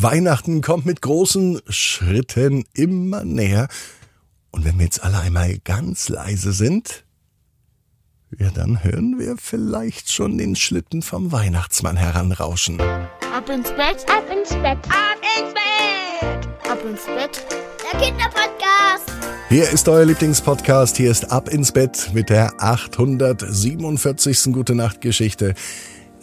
[0.00, 3.66] Weihnachten kommt mit großen Schritten immer näher.
[4.52, 7.04] Und wenn wir jetzt alle einmal ganz leise sind,
[8.38, 12.80] ja, dann hören wir vielleicht schon den Schlitten vom Weihnachtsmann heranrauschen.
[12.80, 17.44] Ab ins Bett, ab ins Bett, ab ins Bett, ab ins Bett.
[17.92, 19.10] Der Kinderpodcast.
[19.48, 20.96] Hier ist euer Lieblingspodcast.
[20.96, 24.52] Hier ist Ab ins Bett mit der 847.
[24.52, 25.54] Gute Nacht Geschichte.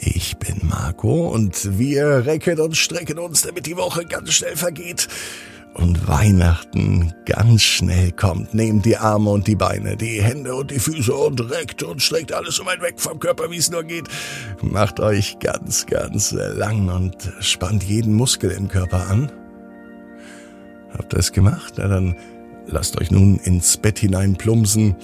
[0.07, 5.07] Ich bin Marco und wir recken und strecken uns, damit die Woche ganz schnell vergeht
[5.73, 8.54] und Weihnachten ganz schnell kommt.
[8.54, 12.33] Nehmt die Arme und die Beine, die Hände und die Füße und reckt und streckt
[12.33, 14.07] alles so weit weg vom Körper, wie es nur geht.
[14.61, 19.32] Macht euch ganz, ganz lang und spannt jeden Muskel im Körper an.
[20.96, 21.74] Habt ihr es gemacht?
[21.77, 22.15] Na dann
[22.68, 24.96] lasst euch nun ins Bett hinein plumpsen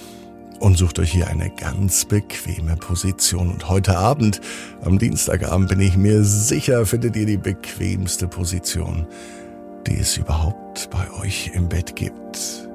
[0.62, 3.50] und sucht euch hier eine ganz bequeme Position.
[3.50, 4.40] Und heute Abend,
[4.84, 9.08] am Dienstagabend, bin ich mir sicher, findet ihr die bequemste Position,
[9.88, 12.68] die es überhaupt bei euch im Bett gibt.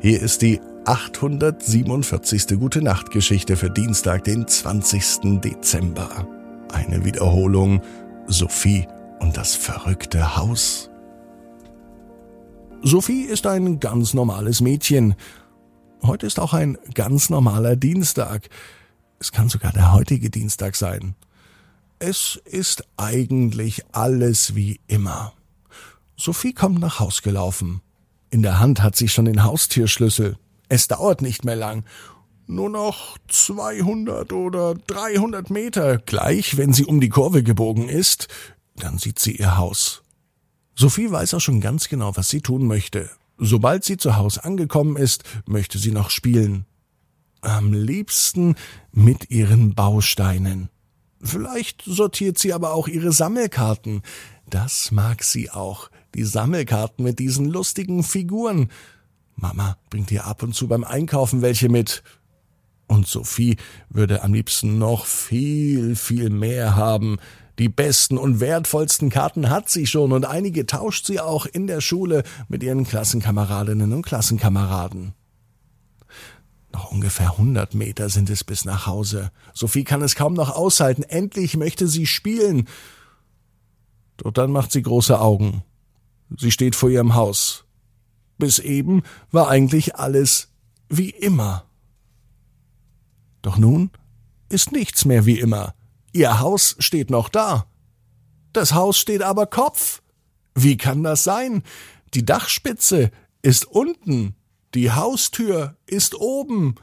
[0.00, 2.58] Hier ist die 847.
[2.58, 5.40] Gute Nacht Geschichte für Dienstag, den 20.
[5.42, 6.26] Dezember.
[6.72, 7.82] Eine Wiederholung
[8.26, 8.88] Sophie
[9.20, 10.88] und das verrückte Haus.
[12.80, 15.14] Sophie ist ein ganz normales Mädchen
[16.02, 18.48] Heute ist auch ein ganz normaler Dienstag.
[19.20, 21.14] Es kann sogar der heutige Dienstag sein.
[22.00, 25.32] Es ist eigentlich alles wie immer.
[26.16, 27.82] Sophie kommt nach Haus gelaufen.
[28.30, 30.38] In der Hand hat sie schon den Haustürschlüssel.
[30.68, 31.84] Es dauert nicht mehr lang.
[32.48, 35.98] Nur noch 200 oder 300 Meter.
[35.98, 38.26] Gleich, wenn sie um die Kurve gebogen ist,
[38.74, 40.02] dann sieht sie ihr Haus.
[40.74, 43.08] Sophie weiß auch schon ganz genau, was sie tun möchte.
[43.44, 46.64] Sobald sie zu Hause angekommen ist, möchte sie noch spielen.
[47.40, 48.54] Am liebsten
[48.92, 50.68] mit ihren Bausteinen.
[51.20, 54.02] Vielleicht sortiert sie aber auch ihre Sammelkarten.
[54.48, 55.90] Das mag sie auch.
[56.14, 58.70] Die Sammelkarten mit diesen lustigen Figuren.
[59.34, 62.04] Mama bringt ihr ab und zu beim Einkaufen welche mit.
[62.86, 63.56] Und Sophie
[63.88, 67.18] würde am liebsten noch viel, viel mehr haben.
[67.58, 71.80] Die besten und wertvollsten Karten hat sie schon und einige tauscht sie auch in der
[71.80, 75.14] Schule mit ihren Klassenkameradinnen und Klassenkameraden.
[76.72, 79.30] Noch ungefähr 100 Meter sind es bis nach Hause.
[79.52, 81.02] Sophie kann es kaum noch aushalten.
[81.02, 82.66] Endlich möchte sie spielen.
[84.16, 85.62] Doch dann macht sie große Augen.
[86.38, 87.64] Sie steht vor ihrem Haus.
[88.38, 90.48] Bis eben war eigentlich alles
[90.88, 91.64] wie immer.
[93.42, 93.90] Doch nun
[94.48, 95.74] ist nichts mehr wie immer.
[96.12, 97.66] Ihr Haus steht noch da.
[98.52, 100.02] Das Haus steht aber Kopf.
[100.54, 101.62] Wie kann das sein?
[102.14, 104.36] Die Dachspitze ist unten,
[104.74, 106.74] die Haustür ist oben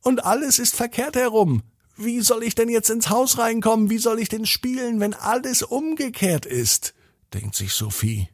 [0.00, 1.62] und alles ist verkehrt herum.
[1.96, 3.90] Wie soll ich denn jetzt ins Haus reinkommen?
[3.90, 6.94] Wie soll ich denn spielen, wenn alles umgekehrt ist?
[7.34, 8.28] denkt sich Sophie.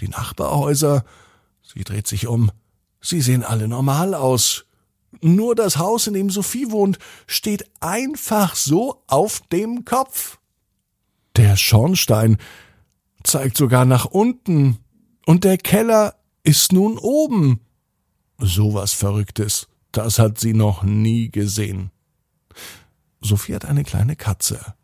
[0.00, 1.04] Die Nachbarhäuser,
[1.62, 2.50] sie dreht sich um,
[3.00, 4.64] sie sehen alle normal aus.
[5.24, 10.38] Nur das Haus, in dem Sophie wohnt, steht einfach so auf dem Kopf.
[11.36, 12.38] Der Schornstein
[13.22, 14.78] zeigt sogar nach unten
[15.24, 17.60] und der Keller ist nun oben.
[18.38, 21.92] So was Verrücktes, das hat sie noch nie gesehen.
[23.20, 24.74] Sophie hat eine kleine Katze.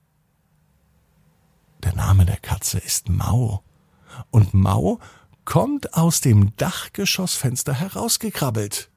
[1.83, 3.65] Der Name der Katze ist Mau.
[4.31, 5.01] Und Mau
[5.45, 8.91] kommt aus dem Dachgeschossfenster herausgekrabbelt.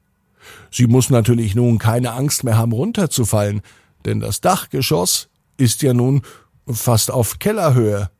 [0.70, 3.62] Sie muss natürlich nun keine Angst mehr haben, runterzufallen,
[4.04, 6.22] denn das Dachgeschoss ist ja nun
[6.66, 8.10] fast auf Kellerhöhe.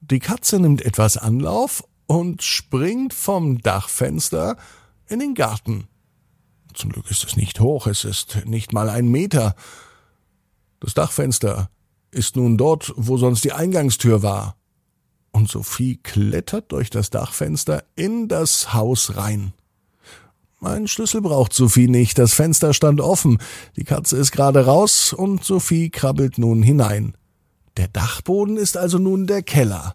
[0.00, 4.56] Die Katze nimmt etwas Anlauf und springt vom Dachfenster
[5.08, 5.88] in den Garten.
[6.74, 9.54] Zum Glück ist es nicht hoch, es ist nicht mal ein Meter.
[10.80, 11.70] Das Dachfenster
[12.10, 14.56] ist nun dort, wo sonst die Eingangstür war.
[15.30, 19.52] Und Sophie klettert durch das Dachfenster in das Haus rein.
[20.60, 23.38] Mein Schlüssel braucht Sophie nicht, das Fenster stand offen,
[23.76, 27.16] die Katze ist gerade raus und Sophie krabbelt nun hinein.
[27.76, 29.94] Der Dachboden ist also nun der Keller.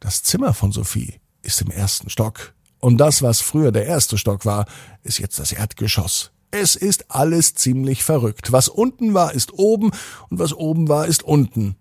[0.00, 4.44] Das Zimmer von Sophie ist im ersten Stock, und das, was früher der erste Stock
[4.44, 4.66] war,
[5.04, 6.32] ist jetzt das Erdgeschoss.
[6.50, 8.50] Es ist alles ziemlich verrückt.
[8.50, 9.92] Was unten war, ist oben,
[10.30, 11.76] und was oben war, ist unten.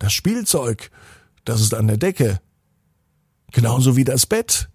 [0.00, 0.90] Das Spielzeug,
[1.44, 2.40] das ist an der Decke.
[3.52, 4.69] Genauso wie das Bett,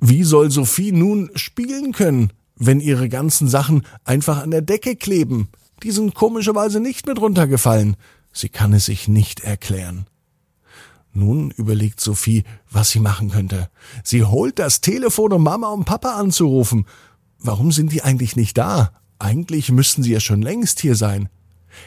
[0.00, 5.48] wie soll Sophie nun spielen können, wenn ihre ganzen Sachen einfach an der Decke kleben?
[5.82, 7.96] Die sind komischerweise nicht mit runtergefallen.
[8.32, 10.06] Sie kann es sich nicht erklären.
[11.12, 13.70] Nun überlegt Sophie, was sie machen könnte.
[14.02, 16.86] Sie holt das Telefon, um Mama und Papa anzurufen.
[17.38, 18.90] Warum sind die eigentlich nicht da?
[19.20, 21.28] Eigentlich müssten sie ja schon längst hier sein.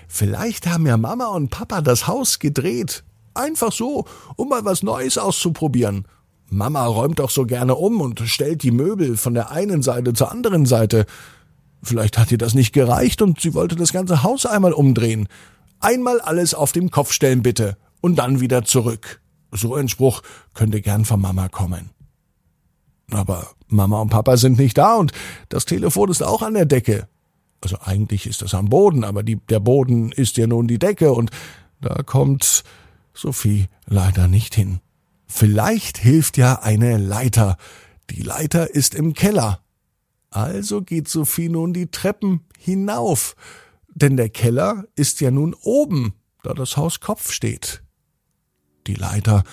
[0.08, 3.04] Vielleicht haben ja Mama und Papa das Haus gedreht.
[3.34, 4.06] Einfach so,
[4.38, 6.08] um mal was Neues auszuprobieren.
[6.50, 10.32] Mama räumt doch so gerne um und stellt die Möbel von der einen Seite zur
[10.32, 11.06] anderen Seite.
[11.84, 15.28] Vielleicht hat ihr das nicht gereicht und sie wollte das ganze Haus einmal umdrehen.
[15.80, 19.22] Einmal alles auf dem Kopf stellen bitte und dann wieder zurück.
[19.52, 20.22] So ein Spruch
[20.54, 21.92] könnte gern von Mama kommen.
[23.12, 25.12] Aber Mama und Papa sind nicht da und
[25.50, 27.08] das Telefon ist auch an der Decke.
[27.62, 31.12] Also eigentlich ist es am Boden, aber die, der Boden ist ja nun die Decke
[31.12, 31.32] und
[31.82, 32.64] da kommt
[33.14, 34.80] Sophie leider nicht hin.
[35.28, 37.58] Vielleicht hilft ja eine Leiter.
[38.10, 39.62] Die Leiter ist im Keller.
[40.30, 43.36] Also geht Sophie nun die Treppen hinauf,
[43.94, 46.14] denn der Keller ist ja nun oben,
[46.44, 47.84] da das Haus Kopf steht.
[48.88, 49.44] Die Leiter,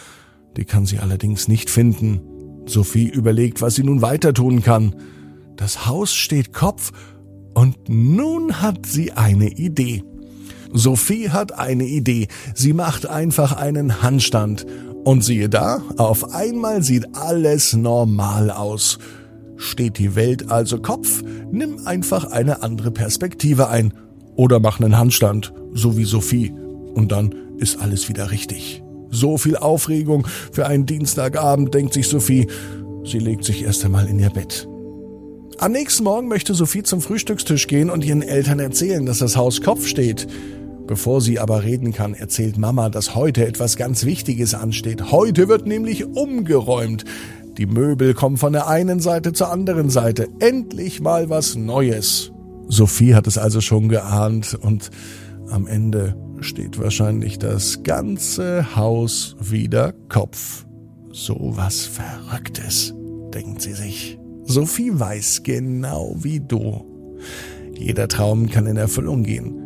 [0.56, 2.20] die kann sie allerdings nicht finden.
[2.66, 4.94] Sophie überlegt, was sie nun weiter tun kann.
[5.56, 6.92] Das Haus steht Kopf
[7.54, 10.02] und nun hat sie eine Idee.
[10.76, 12.26] Sophie hat eine Idee.
[12.52, 14.66] Sie macht einfach einen Handstand.
[15.04, 18.98] Und siehe da, auf einmal sieht alles normal aus.
[19.56, 21.22] Steht die Welt also Kopf,
[21.52, 23.94] nimm einfach eine andere Perspektive ein.
[24.34, 26.52] Oder mach einen Handstand, so wie Sophie.
[26.94, 28.82] Und dann ist alles wieder richtig.
[29.10, 32.48] So viel Aufregung für einen Dienstagabend, denkt sich Sophie.
[33.04, 34.66] Sie legt sich erst einmal in ihr Bett.
[35.58, 39.60] Am nächsten Morgen möchte Sophie zum Frühstückstisch gehen und ihren Eltern erzählen, dass das Haus
[39.60, 40.26] Kopf steht.
[40.86, 45.10] Bevor sie aber reden kann, erzählt Mama, dass heute etwas ganz Wichtiges ansteht.
[45.10, 47.04] Heute wird nämlich umgeräumt.
[47.56, 50.28] Die Möbel kommen von der einen Seite zur anderen Seite.
[50.40, 52.32] Endlich mal was Neues.
[52.68, 54.90] Sophie hat es also schon geahnt und
[55.48, 60.66] am Ende steht wahrscheinlich das ganze Haus wieder Kopf.
[61.12, 62.92] So was Verrücktes,
[63.32, 64.18] denkt sie sich.
[64.44, 66.84] Sophie weiß genau wie du.
[67.78, 69.63] Jeder Traum kann in Erfüllung gehen.